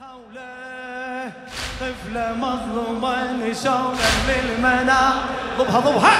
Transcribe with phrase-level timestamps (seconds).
[0.00, 1.32] خولة
[1.80, 5.14] طفلة مظلومة نسونا للمنام
[5.58, 6.16] ضبها ضبها.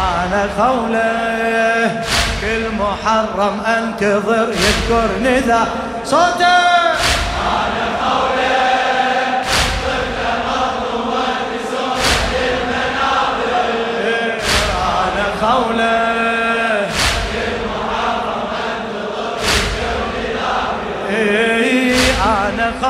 [0.00, 2.04] أنا خولة.
[2.40, 5.68] كل محرم أنتظر يذكرني ذا
[6.04, 6.71] صوته!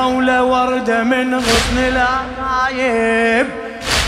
[0.03, 3.47] أنا خولة وردة من غصن العايب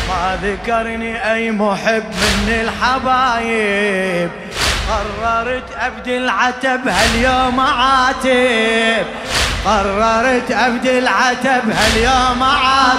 [0.08, 4.30] ما ذكرني أي محب من الحبايب.
[4.90, 9.06] قررت أبدي العتب هاليوم عاتب.
[9.66, 12.98] قررت أبدي العتب هاليوم عاتب.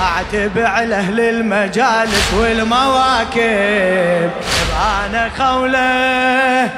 [0.00, 4.30] اعتب على أهل المجالس والمواكب.
[5.04, 6.70] أنا خوله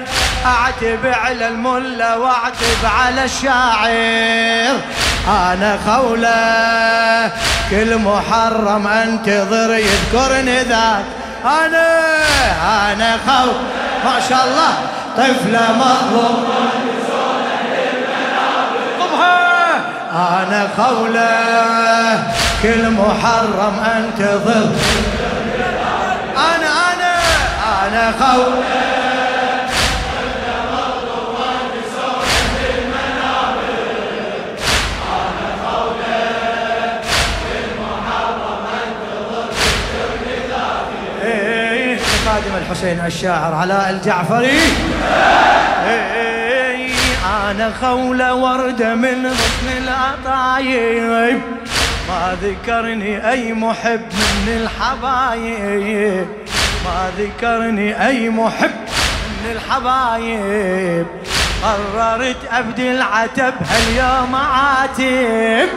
[0.47, 4.77] أعتب على الملا وأعتب على الشاعر.
[5.29, 7.33] أنا خولة
[7.71, 11.05] كل محرم أنتظر يذكرني ذاك.
[11.45, 11.87] أنا
[12.93, 13.47] أنا خو
[14.05, 14.75] ما شاء الله.
[15.17, 16.45] طفلة مظلوم.
[20.15, 22.23] أنا خولة
[22.63, 24.69] كل محرم أنتظر.
[26.37, 27.15] أنا أنا
[27.83, 29.04] أنا خولة.
[42.35, 44.61] خادم الحسين الشاعر علاء الجعفري.
[45.87, 46.91] إيه،
[47.51, 51.41] أنا خولة وردة من غصن العطايب.
[52.09, 54.01] ما ذكرني أي محب
[54.47, 56.27] من الحبايب.
[56.85, 58.71] ما ذكرني أي محب
[59.45, 61.07] من الحبايب.
[61.63, 65.69] قررت أبدي العتب هاليوم عاتب.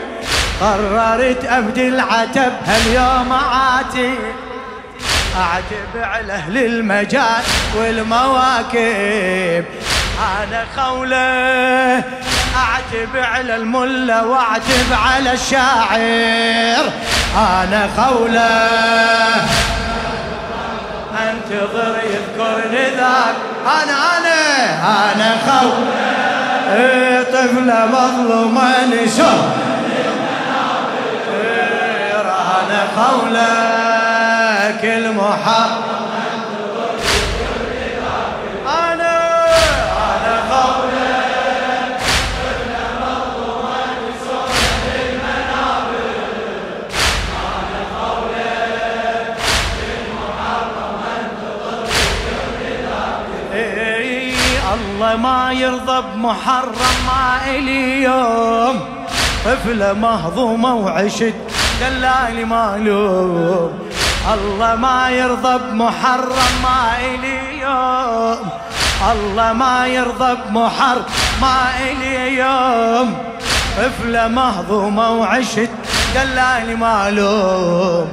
[0.60, 4.47] قررت أبدي العتب هاليوم عاتب.
[5.38, 7.42] اعتب على أهل المجال
[7.76, 9.64] والمواكب.
[10.42, 11.16] أنا خولة
[12.56, 16.92] اعتب على الملا واعتب على الشاعر.
[17.36, 18.48] أنا خولة.
[21.28, 23.34] انتظر يذكرني ذاك.
[23.66, 24.42] أنا أنا
[25.12, 25.92] أنا خولة.
[26.74, 29.67] إيه، طفلة مظلومة نشوف.
[54.98, 58.80] الله ما يرضى بمحرم ما إلي يوم.
[59.44, 61.34] طفلة مهضومة وعشت
[61.80, 63.78] دلالي مالوم
[64.34, 68.50] الله ما يرضى بمحرم ما إلي يوم.
[69.12, 71.04] الله ما يرضى بمحرم
[71.42, 71.58] ما
[71.90, 73.14] إلي يوم.
[73.78, 75.70] طفلة مهضومة وعشت
[76.14, 78.08] دلالي مالوم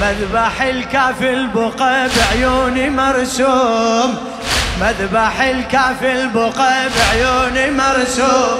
[0.00, 4.29] مذبح الكافل بقى بعيوني مرسوم.
[4.80, 8.58] مذبح الكافل بقى بعيوني مرسوم.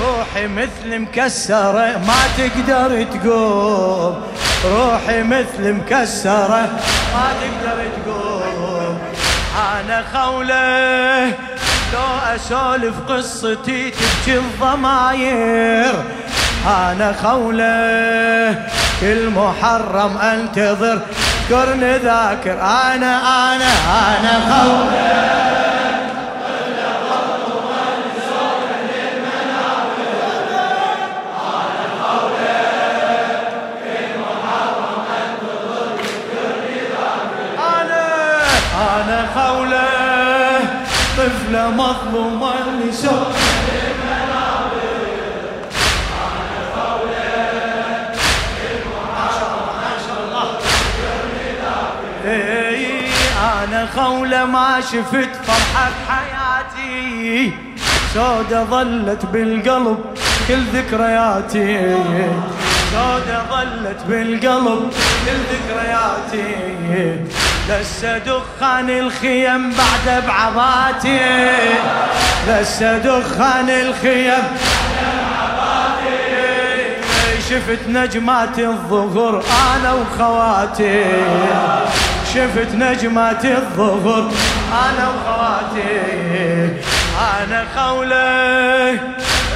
[0.00, 4.22] روحي مثل مكسرة ما تقدر تقوم.
[4.64, 6.68] روحي مثل مكسرة
[7.14, 8.98] ما تقدر تقوم.
[9.56, 11.26] أنا خولة
[11.92, 15.94] لو أسولف قصتي تبكي الضماير.
[16.66, 18.68] أنا خولة
[19.00, 21.00] كل محرم أنتظر
[21.50, 23.20] اذكرني ذاكر أنا
[23.54, 25.28] أنا أنا خولة.
[41.18, 43.32] طفلة مظلومة لسوء
[53.98, 57.52] خولة ما شفت فرحة بحياتي.
[58.14, 59.98] سودة ظلت بالقلب
[60.48, 61.96] كل ذكرياتي.
[62.92, 64.92] سودة ظلت بالقلب
[65.24, 66.56] كل ذكرياتي.
[67.68, 71.20] لسه دخان الخيم بعد بعضاتي.
[72.48, 74.44] لسه دخان الخيم
[77.50, 79.42] شفت نجمات الظهر
[79.74, 81.04] أنا وخواتي.
[82.34, 84.30] شفت نجمات الظهر.
[84.72, 86.70] أنا وخواتي
[87.42, 88.98] أنا خولة.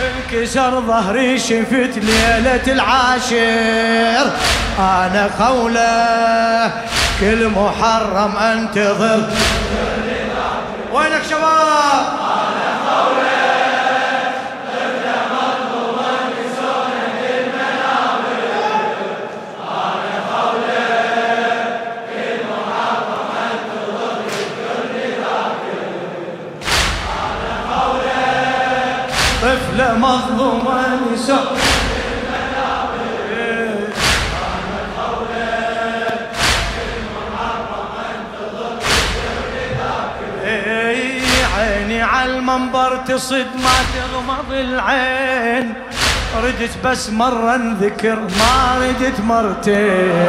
[0.02, 4.30] انكسر ظهري شفت ليلة العاشر.
[4.78, 6.72] أنا خولة.
[7.20, 9.28] كل محرم أنتظر.
[10.92, 13.31] وينك شباب؟ أنا خولة.
[29.52, 31.56] طفلة مظلومة نساء.
[41.56, 45.75] عيني على المنبر تصد ما تغمض العين.
[46.44, 50.26] ردت بس مرة انذكر ما ردت مرتين.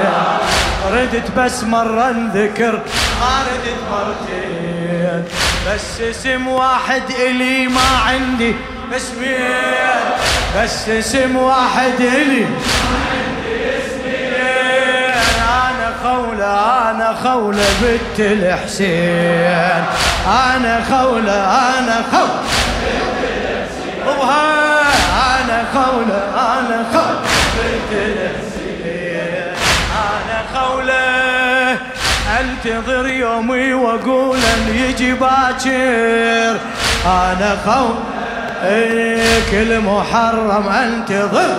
[0.91, 2.73] ردت بس مرة انذكر
[3.21, 5.23] ما ردت مرتين.
[5.67, 8.55] بس اسم واحد إلي ما عندي.
[8.91, 9.99] اسمين
[10.57, 12.45] بس اسم واحد إلي.
[15.49, 19.83] أنا خولة أنا خولة بنت الحسين.
[20.27, 21.33] أنا خولة
[21.79, 22.43] أنا خولة
[24.05, 24.81] وها
[25.41, 27.19] أنا خولة أنا خولة
[27.55, 29.53] بنت الحسين.
[29.93, 31.77] أنا خولة.
[32.39, 36.59] أنتظر يومي وأقول أن يجي باكر.
[37.05, 38.12] أنا خولة.
[39.51, 41.57] كل محرم انتظر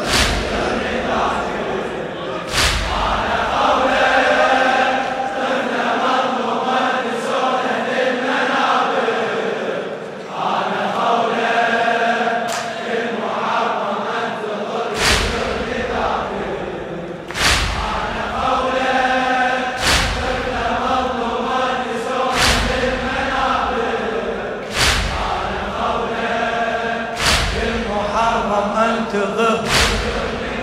[28.64, 29.60] انتظر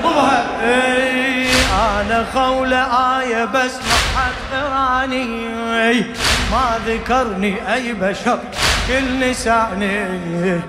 [0.04, 2.82] ضبها اي أنا خولة
[3.20, 5.26] آية بس ما حد قراني
[6.52, 8.40] ما ذكرني أي بشر
[8.88, 10.60] كل لساني.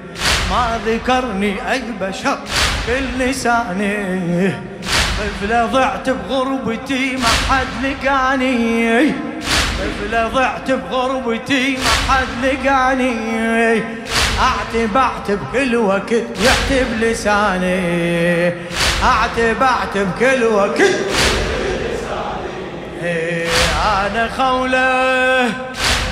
[0.50, 2.38] ما ذكرني أي بشر
[2.86, 4.54] كل لساني.
[5.18, 9.12] طفلة ضعت بغربتي ما حد لقاني.
[9.78, 13.82] طفلة ضعت بغربتي ما حد لقاني.
[14.40, 18.48] اعتب اعتب كل وقت يعتب لساني
[19.04, 20.80] اعتب اعتب كل وقت
[23.02, 23.48] إيه،
[24.06, 25.44] أنا خولة.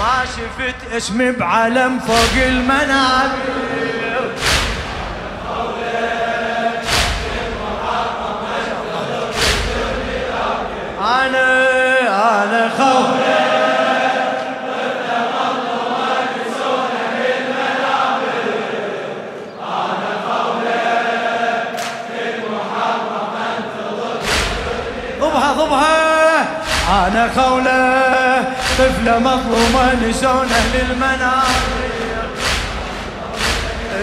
[0.00, 4.30] ما شفت اسمي بعلم فوق المنابر
[11.00, 11.59] أنا
[26.90, 28.44] أنا خولة
[28.78, 31.44] طفلة مظلومة نسون أهل المنابر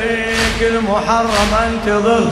[0.03, 2.31] إيه، كل محرم انتظر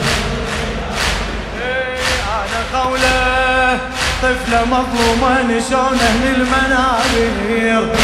[1.61, 1.97] إيه،
[2.29, 3.79] أنا خولة
[4.23, 7.95] طفلة مظلومة نسون أهل المنابر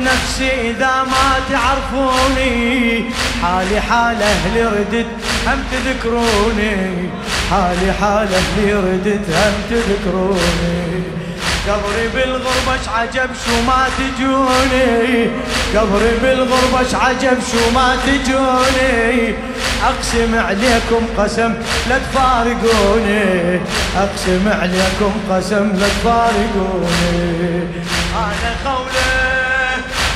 [0.00, 3.04] نفسي إذا ما تعرفوني.
[3.42, 5.06] حالي حال أهلي ردت
[5.46, 7.08] هم تذكروني.
[7.50, 11.02] حالي حال أهلي ردت هم تذكروني.
[11.68, 15.30] قبري بالغربة عجب شو ما تجوني.
[15.74, 19.34] قبري بالغربة عجب شو ما تجوني.
[19.84, 21.54] أقسم عليكم قسم
[21.88, 23.60] لا تفارقوني.
[23.96, 27.62] أقسم عليكم قسم لا تفارقوني.
[28.14, 29.27] أنا خولة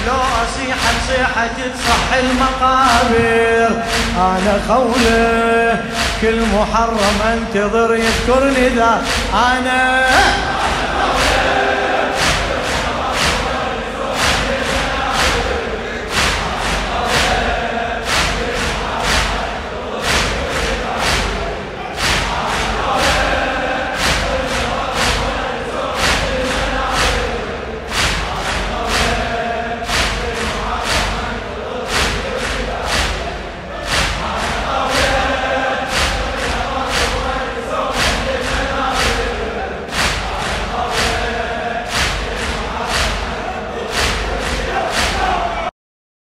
[0.06, 3.82] لو اصيح نصيحة تصح المقابر.
[4.18, 5.80] أنا خولة
[6.21, 9.02] كل محرم أنتظر يذكرني ذا.
[9.35, 10.04] أنا